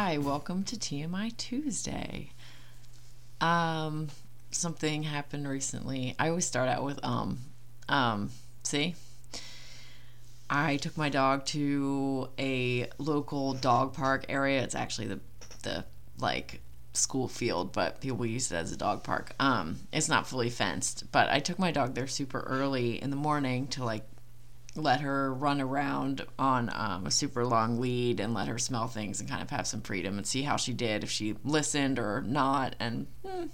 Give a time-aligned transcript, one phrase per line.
[0.00, 2.30] Hi, welcome to TMI Tuesday.
[3.40, 4.06] Um,
[4.52, 6.14] something happened recently.
[6.20, 7.40] I always start out with um,
[7.88, 8.30] um.
[8.62, 8.94] See,
[10.48, 14.62] I took my dog to a local dog park area.
[14.62, 15.20] It's actually the
[15.64, 15.84] the
[16.20, 16.60] like
[16.92, 19.32] school field, but people use it as a dog park.
[19.40, 23.16] Um, it's not fully fenced, but I took my dog there super early in the
[23.16, 24.07] morning to like
[24.80, 29.20] let her run around on um, a super long lead and let her smell things
[29.20, 32.22] and kind of have some freedom and see how she did if she listened or
[32.22, 32.76] not.
[32.78, 33.46] And hmm,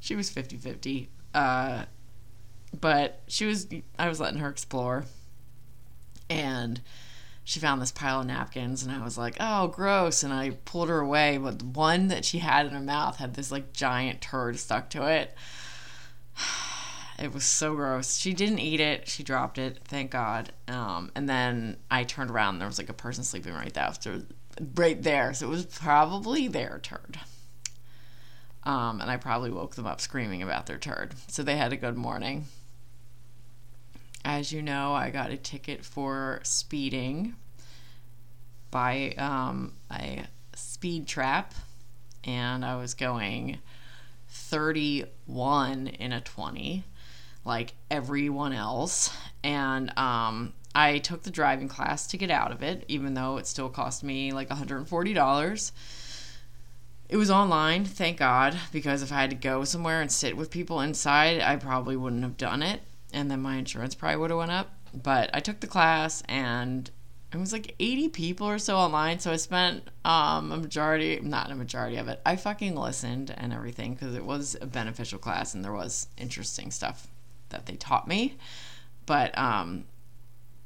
[0.00, 1.84] she was 50-50 uh,
[2.80, 5.04] but she was i was letting her explore.
[6.28, 6.80] And
[7.44, 10.22] she found this pile of napkins and i was like oh gross.
[10.22, 13.52] And i pulled her away but one that she had in her mouth had this
[13.52, 15.34] like giant turd stuck to it
[17.18, 18.16] it was so gross.
[18.16, 19.08] She didn't eat it.
[19.08, 19.80] She dropped it.
[19.84, 20.52] Thank God.
[20.68, 22.54] Um, and then I turned around.
[22.54, 23.92] And there was like a person sleeping right there,
[24.74, 25.32] right there.
[25.32, 27.18] So it was probably their turd.
[28.64, 31.14] Um, and I probably woke them up screaming about their turd.
[31.28, 32.46] So they had a good morning.
[34.24, 37.36] As you know, I got a ticket for speeding
[38.70, 41.54] by um, a speed trap,
[42.24, 43.60] and I was going
[44.28, 46.84] 31 in a 20
[47.46, 49.16] like everyone else.
[49.42, 53.46] And um, I took the driving class to get out of it, even though it
[53.46, 55.72] still cost me like $140.
[57.08, 60.50] It was online, thank God, because if I had to go somewhere and sit with
[60.50, 62.82] people inside, I probably wouldn't have done it.
[63.12, 64.72] And then my insurance probably would have went up.
[64.92, 66.90] But I took the class and
[67.32, 71.50] it was like 80 people or so online so i spent um, a majority not
[71.50, 75.52] a majority of it i fucking listened and everything because it was a beneficial class
[75.52, 77.08] and there was interesting stuff
[77.50, 78.36] that they taught me.
[79.06, 79.84] But um,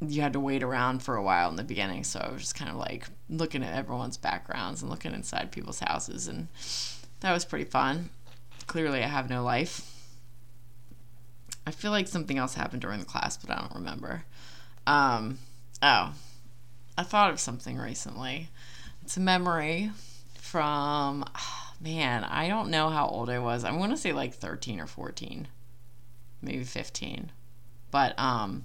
[0.00, 2.54] you had to wait around for a while in the beginning, so I was just
[2.54, 6.48] kind of like looking at everyone's backgrounds and looking inside people's houses, and
[7.20, 8.10] that was pretty fun.
[8.66, 9.88] Clearly, I have no life.
[11.66, 14.24] I feel like something else happened during the class, but I don't remember.
[14.86, 15.38] Um,
[15.80, 16.12] oh,
[16.98, 18.48] I thought of something recently.
[19.02, 19.90] It's a memory
[20.34, 21.24] from,
[21.80, 23.64] man, I don't know how old I was.
[23.64, 25.46] I'm going to say like 13 or 14
[26.42, 27.30] maybe 15.
[27.90, 28.64] But um,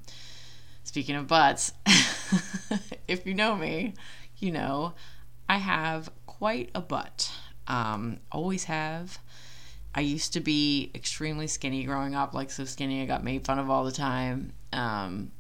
[0.84, 1.74] speaking of butts,
[3.08, 3.94] if you know me,
[4.38, 4.94] you know
[5.50, 7.32] I have quite a butt.
[7.68, 9.20] Um, always have.
[9.96, 13.60] I used to be extremely skinny growing up, like so skinny I got made fun
[13.60, 14.54] of all the time.
[14.72, 15.32] Um,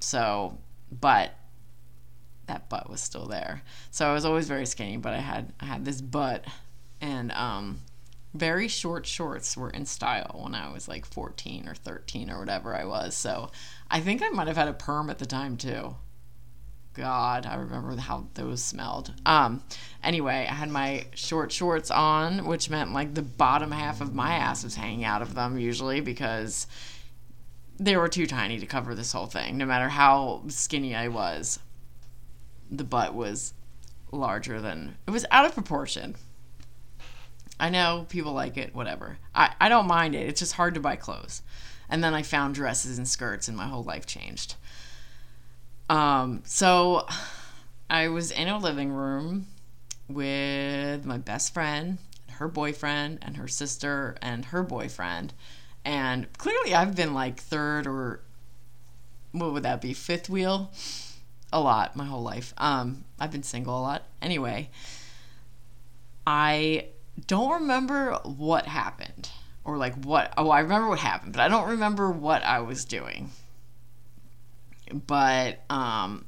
[0.00, 0.58] so,
[0.90, 1.32] but
[2.46, 3.62] that butt was still there.
[3.90, 6.44] So I was always very skinny, but I had I had this butt,
[7.00, 7.80] and um,
[8.34, 12.74] very short shorts were in style when I was like 14 or 13 or whatever
[12.74, 13.14] I was.
[13.14, 13.50] So
[13.90, 15.96] I think I might have had a perm at the time too.
[16.94, 19.14] God, I remember how those smelled.
[19.24, 19.62] Um,
[20.02, 24.34] anyway, I had my short shorts on, which meant like the bottom half of my
[24.34, 26.66] ass was hanging out of them usually because
[27.78, 29.56] they were too tiny to cover this whole thing.
[29.56, 31.58] No matter how skinny I was,
[32.70, 33.54] the butt was
[34.10, 36.14] larger than it was out of proportion.
[37.60, 39.18] I know people like it, whatever.
[39.34, 40.28] I, I don't mind it.
[40.28, 41.42] It's just hard to buy clothes.
[41.88, 44.54] And then I found dresses and skirts, and my whole life changed.
[45.90, 47.06] Um, so
[47.90, 49.46] I was in a living room
[50.08, 51.98] with my best friend,
[52.30, 55.34] her boyfriend, and her sister, and her boyfriend.
[55.84, 58.20] And clearly, I've been like third or
[59.32, 59.92] what would that be?
[59.92, 60.70] Fifth wheel?
[61.52, 62.54] A lot my whole life.
[62.56, 64.04] Um, I've been single a lot.
[64.22, 64.70] Anyway,
[66.26, 66.86] I
[67.26, 69.30] don't remember what happened
[69.64, 72.84] or like what oh I remember what happened, but I don't remember what I was
[72.84, 73.30] doing.
[74.92, 76.26] But um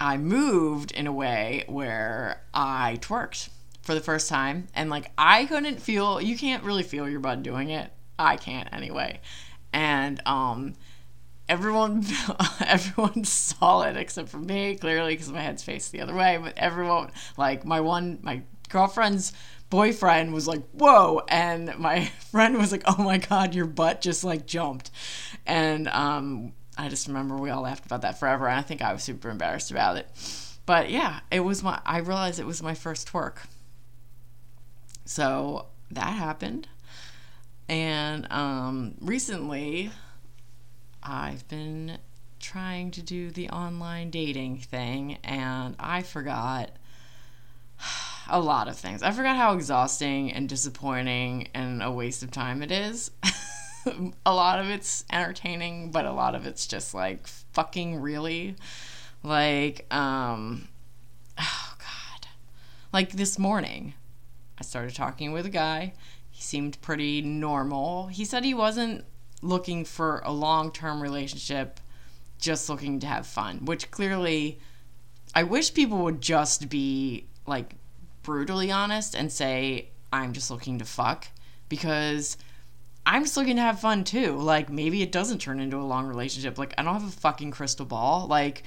[0.00, 3.50] I moved in a way where I twerked
[3.82, 7.42] for the first time and like I couldn't feel you can't really feel your butt
[7.42, 7.90] doing it.
[8.18, 9.20] I can't anyway.
[9.72, 10.74] And um
[11.48, 12.04] everyone
[12.60, 16.56] everyone saw it except for me clearly because my head's faced the other way but
[16.56, 19.32] everyone like my one my girlfriend's
[19.72, 21.22] boyfriend was like, whoa.
[21.28, 24.90] And my friend was like, oh my God, your butt just like jumped.
[25.46, 28.46] And um, I just remember we all laughed about that forever.
[28.46, 30.06] And I think I was super embarrassed about it.
[30.66, 33.38] But yeah, it was my, I realized it was my first twerk.
[35.06, 36.68] So that happened.
[37.66, 39.90] And um, recently,
[41.02, 41.96] I've been
[42.40, 46.72] trying to do the online dating thing, and I forgot
[48.32, 49.02] a lot of things.
[49.02, 53.10] I forgot how exhausting and disappointing and a waste of time it is.
[54.26, 58.56] a lot of it's entertaining, but a lot of it's just like fucking really
[59.22, 60.66] like um
[61.38, 62.28] oh god.
[62.90, 63.92] Like this morning,
[64.58, 65.92] I started talking with a guy.
[66.30, 68.06] He seemed pretty normal.
[68.06, 69.04] He said he wasn't
[69.42, 71.80] looking for a long term relationship,
[72.38, 74.58] just looking to have fun, which clearly
[75.34, 77.74] I wish people would just be like
[78.22, 81.28] brutally honest and say, I'm just looking to fuck
[81.68, 82.36] because
[83.04, 84.36] I'm just looking to have fun too.
[84.36, 86.58] Like maybe it doesn't turn into a long relationship.
[86.58, 88.26] Like I don't have a fucking crystal ball.
[88.28, 88.62] Like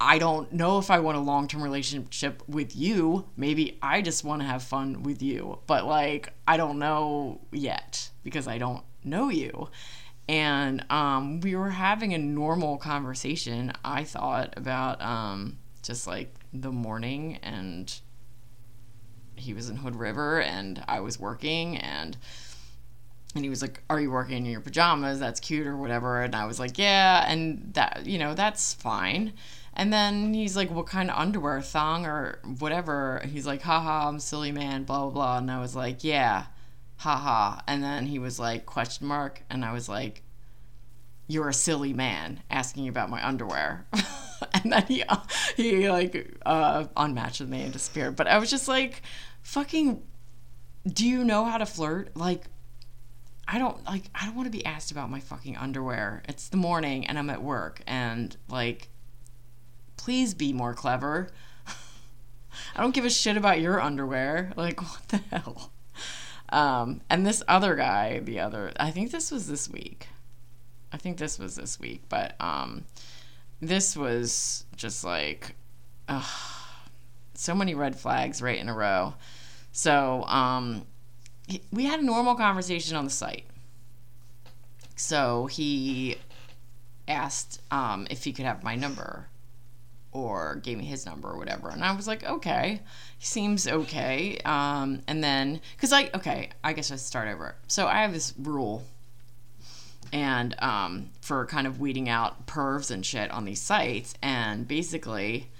[0.00, 3.28] I don't know if I want a long term relationship with you.
[3.36, 5.58] Maybe I just want to have fun with you.
[5.66, 9.68] But like I don't know yet because I don't know you.
[10.28, 16.70] And um, we were having a normal conversation, I thought, about um, just like the
[16.70, 17.92] morning and
[19.36, 22.16] he was in Hood River and I was working and
[23.34, 25.18] and he was like, "Are you working in your pajamas?
[25.18, 29.32] That's cute or whatever." And I was like, "Yeah," and that you know that's fine.
[29.74, 34.20] And then he's like, "What kind of underwear, thong or whatever?" He's like, "Haha, I'm
[34.20, 35.38] silly man," blah blah blah.
[35.38, 36.46] And I was like, "Yeah,
[36.98, 40.22] haha." And then he was like, question mark, and I was like,
[41.26, 43.86] "You're a silly man asking about my underwear."
[44.54, 45.04] and then he
[45.56, 48.16] he like uh, unmatched with me and disappeared.
[48.16, 49.02] But I was just like,
[49.42, 50.02] "Fucking,
[50.86, 52.44] do you know how to flirt?" Like
[53.52, 56.22] I don't like I don't want to be asked about my fucking underwear.
[56.28, 58.88] It's the morning and I'm at work and like
[59.96, 61.28] please be more clever.
[62.76, 64.52] I don't give a shit about your underwear.
[64.56, 65.72] Like what the hell?
[66.48, 70.08] Um and this other guy, the other I think this was this week.
[70.92, 72.84] I think this was this week, but um
[73.62, 75.54] this was just like
[76.08, 76.24] ugh,
[77.32, 79.14] so many red flags right in a row.
[79.70, 80.84] So, um
[81.70, 83.44] we had a normal conversation on the site.
[84.96, 86.16] So he
[87.08, 89.26] asked um, if he could have my number
[90.12, 91.70] or gave me his number or whatever.
[91.70, 92.80] And I was like, okay,
[93.18, 94.38] he seems okay.
[94.44, 97.56] Um, and then, because I, okay, I guess I start over.
[97.66, 98.84] So I have this rule
[100.12, 104.14] and um, for kind of weeding out pervs and shit on these sites.
[104.22, 105.50] And basically,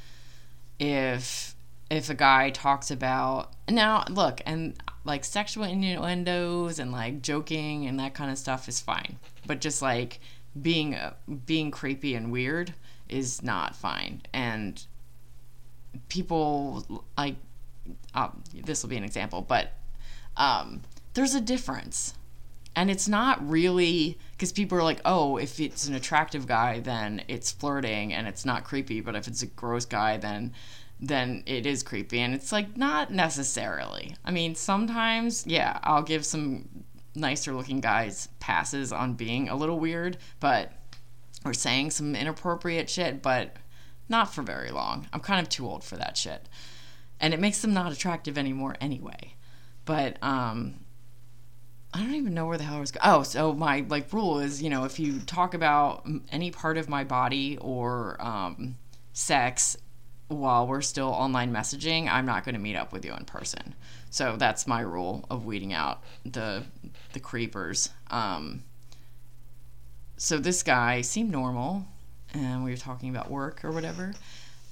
[0.78, 1.54] if
[1.90, 7.99] if a guy talks about now look and like sexual innuendos and like joking and
[7.99, 9.19] that kind of stuff is fine.
[9.46, 10.20] But just like
[10.60, 11.14] being uh,
[11.46, 12.75] being creepy and weird
[13.08, 14.22] is not fine.
[14.32, 14.84] And
[16.08, 17.37] people like
[18.14, 19.72] uh, this will be an example but
[20.37, 20.81] um,
[21.14, 22.14] there's a difference
[22.74, 27.22] and it's not really because people are like oh if it's an attractive guy then
[27.28, 30.52] it's flirting and it's not creepy but if it's a gross guy then
[31.02, 32.20] then it is creepy.
[32.20, 34.14] And it's like, not necessarily.
[34.24, 36.69] I mean, sometimes, yeah, I'll give some
[37.16, 40.72] nicer looking guys passes on being a little weird, but,
[41.44, 43.56] or saying some inappropriate shit, but
[44.08, 45.08] not for very long.
[45.12, 46.48] I'm kind of too old for that shit.
[47.19, 49.34] And it makes them not attractive anymore anyway.
[49.84, 50.84] But, um,
[51.94, 53.03] I don't even know where the hell I was going.
[53.05, 56.89] Oh, so my like rule is, you know, if you talk about any part of
[56.89, 58.77] my body or um,
[59.12, 59.77] sex
[60.29, 63.75] while we're still online messaging, I'm not going to meet up with you in person.
[64.09, 66.65] So that's my rule of weeding out the
[67.12, 67.91] the creepers.
[68.11, 68.63] Um,
[70.17, 71.84] so this guy seemed normal,
[72.32, 74.15] and we were talking about work or whatever,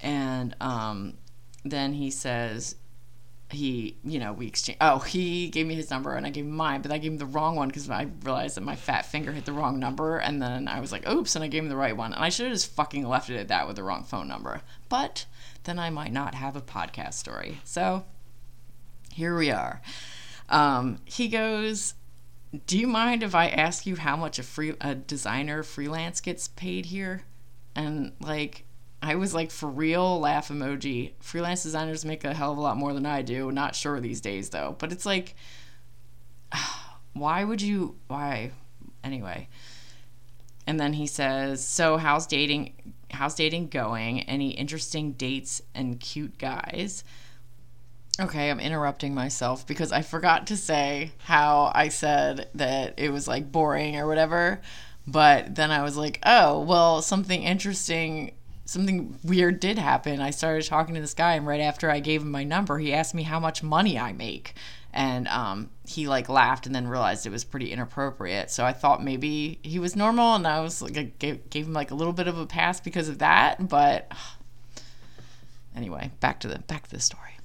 [0.00, 1.14] and um,
[1.64, 2.76] then he says
[3.52, 4.78] he, you know, we exchanged.
[4.80, 7.18] Oh, he gave me his number and I gave him mine, but I gave him
[7.18, 10.40] the wrong one because I realized that my fat finger hit the wrong number, and
[10.40, 12.46] then I was like, oops, and I gave him the right one, and I should
[12.46, 14.62] have just fucking left it at that with the wrong phone number.
[14.88, 15.26] But
[15.64, 17.60] then I might not have a podcast story.
[17.64, 18.04] So
[19.12, 19.80] here we are.
[20.48, 21.94] Um, he goes,
[22.66, 26.48] Do you mind if I ask you how much a free a designer freelance gets
[26.48, 27.22] paid here?
[27.74, 28.64] And like
[29.02, 31.12] I was like for real laugh emoji.
[31.20, 33.50] Freelance designers make a hell of a lot more than I do.
[33.50, 34.76] Not sure these days though.
[34.78, 35.34] But it's like
[37.12, 38.52] why would you why
[39.02, 39.48] anyway.
[40.66, 44.20] And then he says, "So how's dating how's dating going?
[44.22, 47.04] Any interesting dates and cute guys?
[48.20, 53.26] Okay, I'm interrupting myself because I forgot to say how I said that it was
[53.26, 54.60] like boring or whatever.
[55.06, 58.32] But then I was like, oh, well, something interesting,
[58.70, 60.20] something weird did happen.
[60.20, 62.92] I started talking to this guy, and right after I gave him my number, he
[62.92, 64.54] asked me how much money I make
[64.92, 68.50] and um, he like laughed and then realized it was pretty inappropriate.
[68.50, 71.72] So I thought maybe he was normal, and I was like, I gave, gave him
[71.72, 73.68] like a little bit of a pass because of that.
[73.68, 74.10] But
[75.76, 77.38] anyway, back to the back to the story.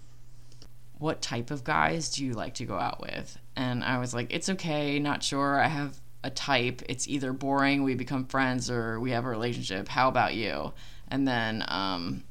[0.98, 3.38] What type of guys do you like to go out with?
[3.56, 5.60] And I was like, it's okay, not sure.
[5.60, 6.82] I have a type.
[6.90, 9.88] It's either boring, we become friends, or we have a relationship.
[9.88, 10.74] How about you?
[11.08, 12.24] And then um,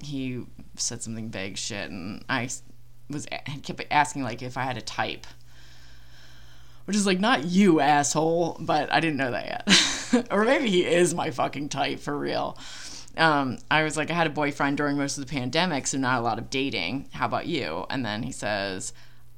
[0.00, 0.44] he
[0.76, 2.48] said something vague shit, and I
[3.08, 3.26] was
[3.62, 5.26] kept asking like if I had a type,
[6.84, 10.84] which is like not you asshole, but I didn't know that yet, or maybe he
[10.84, 12.58] is my fucking type for real.
[13.16, 16.20] Um, I was like, I had a boyfriend during most of the pandemic, so not
[16.20, 17.08] a lot of dating.
[17.12, 17.84] How about you?
[17.90, 18.92] And then he says,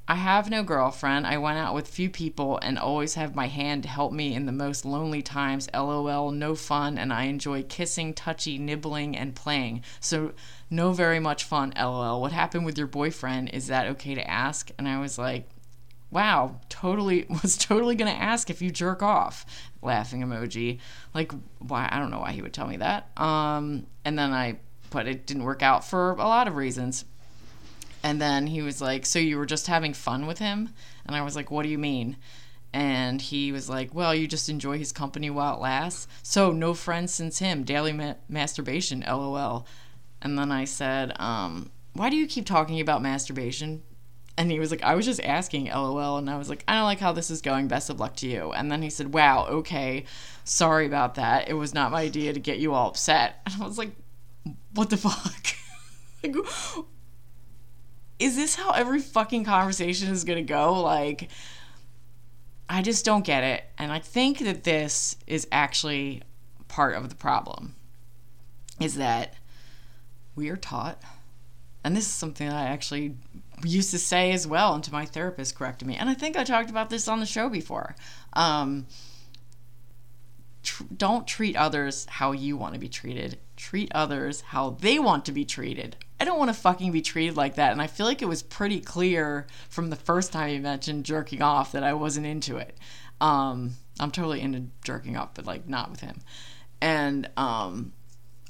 [0.09, 1.27] I have no girlfriend.
[1.27, 4.47] I went out with few people and always have my hand to help me in
[4.47, 5.69] the most lonely times.
[5.73, 9.85] LOL, no fun, and I enjoy kissing, touchy, nibbling, and playing.
[10.01, 10.33] So,
[10.69, 11.73] no very much fun.
[11.77, 12.21] LOL.
[12.21, 13.51] What happened with your boyfriend?
[13.51, 14.71] Is that okay to ask?
[14.77, 15.49] And I was like,
[16.11, 19.47] wow, totally was totally gonna ask if you jerk off.
[19.83, 20.79] Laughing emoji.
[21.15, 21.89] Like, why?
[21.91, 23.09] I don't know why he would tell me that.
[23.17, 24.59] Um, and then I,
[24.91, 27.05] but it didn't work out for a lot of reasons.
[28.03, 30.71] And then he was like, So you were just having fun with him?
[31.07, 32.17] And I was like, What do you mean?
[32.73, 36.09] And he was like, Well, you just enjoy his company while it lasts.
[36.23, 37.65] So no friends since him.
[37.65, 39.67] Daily ma- masturbation, lol.
[40.21, 43.83] And then I said, um, Why do you keep talking about masturbation?
[44.39, 46.17] And he was like, I was just asking, lol.
[46.17, 47.69] And I was like, I don't like how this is going.
[47.69, 48.53] Best of luck to you.
[48.53, 50.05] And then he said, Wow, okay.
[50.45, 51.49] Sorry about that.
[51.49, 53.41] It was not my idea to get you all upset.
[53.47, 53.93] And I was like,
[54.75, 55.45] What the fuck?
[56.23, 56.37] like,
[58.19, 60.81] is this how every fucking conversation is going to go?
[60.81, 61.29] Like,
[62.69, 63.65] I just don't get it.
[63.79, 66.23] And I think that this is actually
[66.69, 67.75] part of the problem
[68.81, 69.35] is that
[70.35, 71.01] we are taught,
[71.85, 73.17] and this is something that I actually
[73.65, 75.97] used to say as well until my therapist corrected me.
[75.97, 77.95] And I think I talked about this on the show before.
[78.33, 78.87] Um,
[80.63, 83.39] tr- don't treat others how you want to be treated.
[83.57, 85.97] Treat others how they want to be treated.
[86.23, 87.73] I don't want to fucking be treated like that.
[87.73, 91.43] And I feel like it was pretty clear from the first time you mentioned jerking
[91.43, 92.79] off that I wasn't into it.
[93.21, 96.21] Um, I'm totally into jerking off, but like not with him.
[96.81, 97.93] And, um,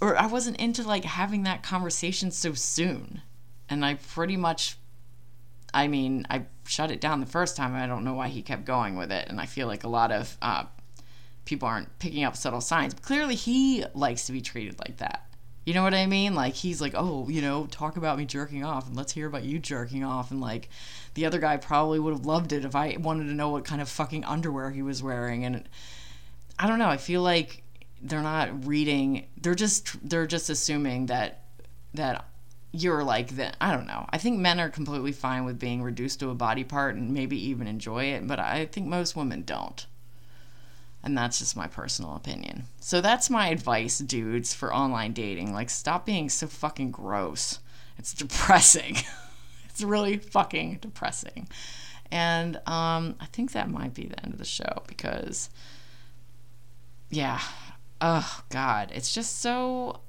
[0.02, 3.22] or I wasn't into like having that conversation so soon.
[3.70, 4.76] And I pretty much,
[5.72, 7.74] I mean, I shut it down the first time.
[7.74, 9.30] I don't know why he kept going with it.
[9.30, 10.64] And I feel like a lot of uh,
[11.46, 12.92] people aren't picking up subtle signs.
[12.92, 15.31] But clearly, he likes to be treated like that.
[15.64, 16.34] You know what I mean?
[16.34, 19.44] Like he's like, "Oh, you know, talk about me jerking off and let's hear about
[19.44, 20.68] you jerking off." And like
[21.14, 23.80] the other guy probably would have loved it if I wanted to know what kind
[23.80, 25.68] of fucking underwear he was wearing and
[26.58, 27.62] I don't know, I feel like
[28.00, 29.26] they're not reading.
[29.40, 31.42] They're just they're just assuming that
[31.94, 32.24] that
[32.72, 33.56] you're like that.
[33.60, 34.06] I don't know.
[34.10, 37.36] I think men are completely fine with being reduced to a body part and maybe
[37.48, 39.86] even enjoy it, but I think most women don't.
[41.04, 42.64] And that's just my personal opinion.
[42.80, 45.52] So that's my advice, dudes, for online dating.
[45.52, 47.58] Like, stop being so fucking gross.
[47.98, 48.96] It's depressing.
[49.68, 51.48] it's really fucking depressing.
[52.12, 55.50] And um, I think that might be the end of the show because,
[57.10, 57.40] yeah,
[58.00, 60.00] oh, God, it's just so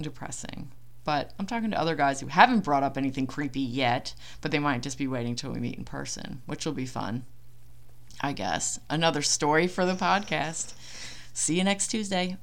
[0.00, 0.70] depressing.
[1.04, 4.58] But I'm talking to other guys who haven't brought up anything creepy yet, but they
[4.58, 7.24] might just be waiting till we meet in person, which will be fun.
[8.20, 8.80] I guess.
[8.88, 10.74] Another story for the podcast.
[11.32, 12.36] See you next Tuesday.